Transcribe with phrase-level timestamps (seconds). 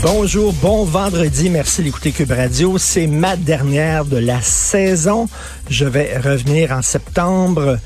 [0.00, 1.50] Bonjour, bon vendredi.
[1.50, 2.78] Merci d'écouter Cube Radio.
[2.78, 5.28] C'est ma dernière de la saison.
[5.68, 7.78] Je vais revenir en septembre.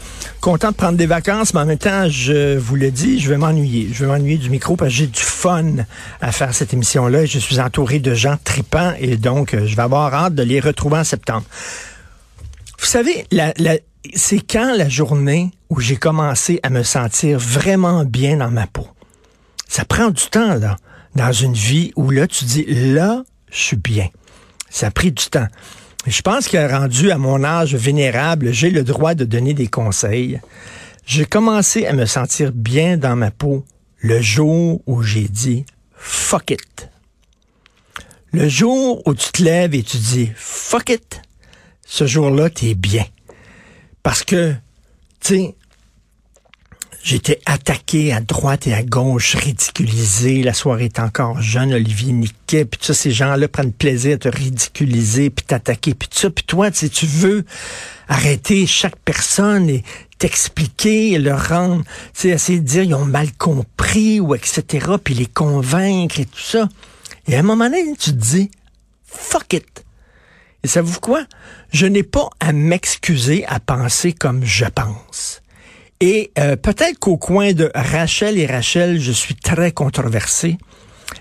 [0.42, 3.38] Content de prendre des vacances, mais en même temps, je vous le dis, je vais
[3.38, 3.88] m'ennuyer.
[3.94, 5.76] Je vais m'ennuyer du micro parce que j'ai du fun
[6.20, 7.24] à faire cette émission-là.
[7.24, 10.98] Je suis entouré de gens tripants et donc je vais avoir hâte de les retrouver
[10.98, 11.44] en septembre.
[12.78, 13.26] Vous savez,
[14.14, 18.86] c'est quand la journée où j'ai commencé à me sentir vraiment bien dans ma peau?
[19.66, 20.76] Ça prend du temps, là
[21.14, 24.08] dans une vie où là, tu dis, là, je suis bien.
[24.70, 25.48] Ça a pris du temps.
[26.06, 30.40] Je pense que rendu à mon âge vénérable, j'ai le droit de donner des conseils.
[31.06, 33.64] J'ai commencé à me sentir bien dans ma peau
[34.00, 36.88] le jour où j'ai dit fuck it.
[38.32, 41.22] Le jour où tu te lèves et tu dis fuck it,
[41.86, 43.04] ce jour-là, tu es bien.
[44.02, 44.52] Parce que,
[45.20, 45.54] tu sais,
[47.02, 50.44] J'étais attaqué à droite et à gauche, ridiculisé.
[50.44, 52.64] La soirée est encore jeune, Olivier Niquet.
[52.64, 56.30] Puis ça, ces gens-là prennent plaisir à te ridiculiser, puis t'attaquer, puis ça.
[56.30, 57.44] Puis toi, tu tu veux
[58.08, 59.82] arrêter chaque personne et
[60.18, 61.82] t'expliquer, leur rendre,
[62.14, 64.86] tu sais, essayer de dire ils ont mal compris ou etc.
[65.02, 66.68] Puis les convaincre et tout ça.
[67.26, 68.48] Et à un moment donné, tu te dis,
[69.04, 69.84] fuck it.
[70.62, 71.24] Et savez-vous quoi?
[71.72, 75.31] Je n'ai pas à m'excuser à penser comme je pense.
[76.04, 80.58] Et euh, peut-être qu'au coin de Rachel et Rachel, je suis très controversé.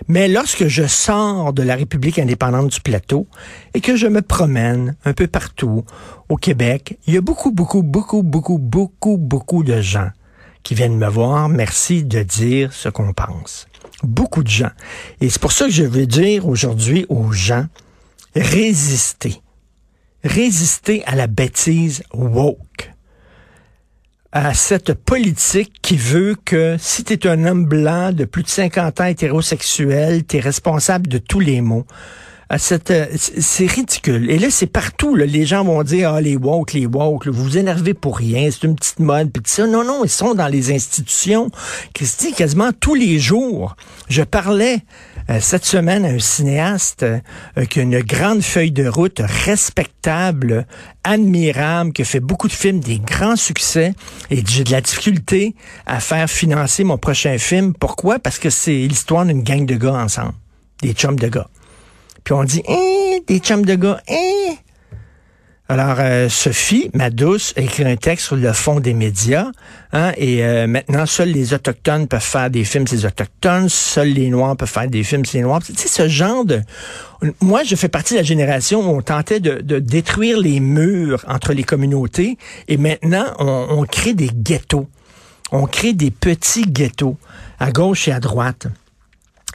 [0.08, 3.28] Mais lorsque je sors de la République indépendante du plateau
[3.76, 5.86] et que je me promène un peu partout
[6.30, 10.10] au Québec, il y a beaucoup, beaucoup, beaucoup, beaucoup, beaucoup, beaucoup de gens
[10.64, 11.48] qui viennent me voir.
[11.48, 13.68] Merci de dire ce qu'on pense.
[14.02, 14.72] Beaucoup de gens.
[15.20, 17.68] Et c'est pour ça que je veux dire aujourd'hui aux gens,
[18.36, 19.44] résistez.
[20.24, 22.92] Résistez à la bêtise woke
[24.32, 29.02] à cette politique qui veut que si tu un homme blanc de plus de 50
[29.02, 31.86] ans hétérosexuel, tu es responsable de tous les maux.
[32.58, 34.30] Cette, c'est ridicule.
[34.30, 35.16] Et là, c'est partout.
[35.16, 38.68] Les gens vont dire, ah, les woke, les woke, vous vous énervez pour rien, c'est
[38.68, 39.32] une petite mode.
[39.32, 41.50] Puis ça, non, non, ils sont dans les institutions.
[41.94, 43.76] Christy, quasiment tous les jours.
[44.10, 44.80] Je parlais
[45.30, 47.20] euh, cette semaine un cinéaste euh,
[47.70, 50.66] qui a une grande feuille de route respectable,
[51.04, 53.94] admirable, qui fait beaucoup de films, des grands succès,
[54.30, 57.74] et j'ai de la difficulté à faire financer mon prochain film.
[57.74, 58.20] Pourquoi?
[58.20, 60.34] Parce que c'est l'histoire d'une gang de gars ensemble,
[60.82, 61.48] des chums de gars.
[62.24, 64.58] Puis on dit, eh, des chums de gars, eh,
[65.72, 69.52] alors, euh, Sophie, ma douce, a écrit un texte sur le fond des médias.
[69.94, 73.70] Hein, et euh, maintenant, seuls les Autochtones peuvent faire des films, c'est les Autochtones.
[73.70, 75.62] Seuls les Noirs peuvent faire des films, c'est les Noirs.
[75.64, 76.60] Tu sais, ce genre de...
[77.40, 81.54] Moi, je fais partie de la génération où on tentait de, détruire les murs entre
[81.54, 82.38] les communautés.
[82.68, 84.90] Et maintenant, on, on crée des ghettos.
[85.54, 87.16] On crée des petits ghettos
[87.62, 88.68] à gauche et à droite.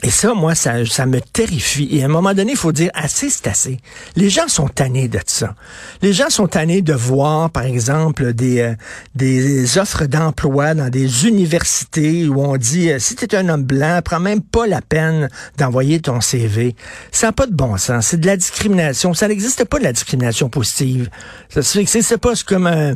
[0.03, 1.87] Et ça, moi, ça, ça me terrifie.
[1.91, 3.79] Et à un moment donné, il faut dire assez, c'est assez.
[4.15, 5.55] Les gens sont tannés de ça.
[6.03, 8.75] Les gens sont tannés de voir, par exemple, des, euh,
[9.15, 13.63] des offres d'emploi dans des universités où on dit, euh, si tu es un homme
[13.63, 16.75] blanc, prends même pas la peine d'envoyer ton CV.
[17.11, 18.07] Ça n'a pas de bon sens.
[18.07, 19.15] C'est de la discrimination.
[19.15, 21.09] Ça n'existe pas de la discrimination positive.
[21.49, 22.93] Ça c'est pas comme un,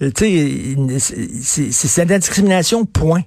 [0.00, 3.22] tu sais, c'est de la discrimination, point.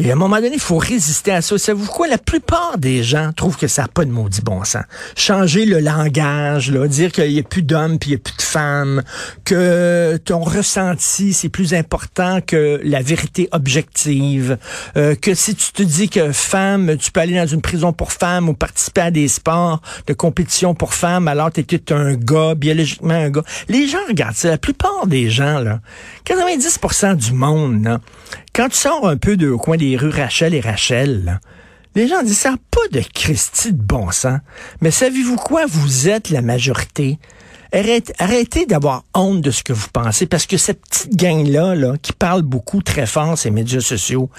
[0.00, 1.56] Et à un moment donné, il faut résister à ça.
[1.56, 2.08] Savez-vous quoi?
[2.08, 4.82] La plupart des gens trouvent que ça n'a pas de maudit bon sens.
[5.16, 8.36] Changer le langage, là, dire qu'il n'y a plus d'hommes puis il n'y a plus
[8.36, 9.02] de femmes,
[9.44, 14.58] que ton ressenti, c'est plus important que la vérité objective,
[14.96, 18.12] euh, que si tu te dis que femme, tu peux aller dans une prison pour
[18.12, 22.56] femmes ou participer à des sports de compétition pour femmes, alors tu es un gars,
[22.56, 23.44] biologiquement un gars.
[23.68, 24.48] Les gens regardent ça.
[24.48, 25.80] La plupart des gens, là,
[26.26, 28.00] 90% du monde,
[28.54, 31.40] quand tu sors un peu de, coin des rues Rachel et Rachel,
[31.94, 34.40] les gens disent ça pas de Christie de bon sens.
[34.80, 35.66] Mais savez-vous quoi?
[35.66, 37.18] Vous êtes la majorité.
[37.72, 42.12] Arrêtez, d'avoir honte de ce que vous pensez, parce que cette petite gang-là, là, qui
[42.12, 44.30] parle beaucoup très fort ces médias sociaux,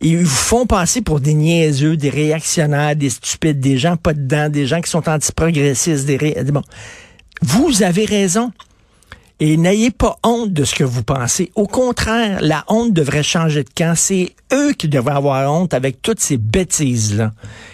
[0.00, 4.48] ils vous font passer pour des niaiseux, des réactionnaires, des stupides, des gens pas dedans,
[4.48, 6.42] des gens qui sont antiprogressistes, des ré...
[6.44, 6.62] Bon.
[7.42, 8.50] Vous avez raison.
[9.42, 11.50] Et n'ayez pas honte de ce que vous pensez.
[11.54, 13.94] Au contraire, la honte devrait changer de camp.
[13.96, 17.32] C'est eux qui devraient avoir honte avec toutes ces bêtises-là.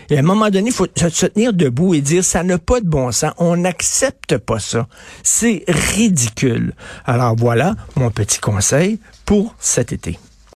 [0.08, 2.80] Et à un moment donné, il faut se tenir debout et dire, ça n'a pas
[2.80, 3.32] de bon sens.
[3.38, 4.86] On n'accepte pas ça.
[5.24, 6.72] C'est ridicule.
[7.04, 10.20] Alors voilà mon petit conseil pour cet été.